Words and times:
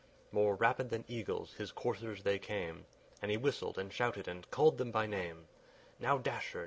More 0.31 0.55
rapid 0.55 0.89
than 0.89 1.05
eagles 1.07 1.53
his 1.53 1.71
coursers 1.71 2.23
they 2.23 2.39
came, 2.39 2.85
And 3.21 3.29
he 3.29 3.37
whistled, 3.37 3.77
and 3.77 3.93
shouted, 3.93 4.27
and 4.27 4.49
called 4.49 4.79
them 4.79 4.89
by 4.89 5.05
name: 5.05 5.47
"Now, 5.99 6.17
_Dasher! 6.17 6.59